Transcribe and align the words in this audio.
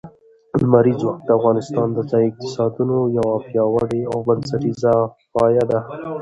لمریز 0.59 0.97
ځواک 1.03 1.19
د 1.25 1.29
افغانستان 1.39 1.87
د 1.93 1.99
ځایي 2.09 2.27
اقتصادونو 2.31 2.97
یو 3.17 3.25
ډېر 3.35 3.41
پیاوړی 3.47 4.01
او 4.11 4.17
بنسټیز 4.27 4.81
پایایه 5.33 5.63
دی. 5.69 5.79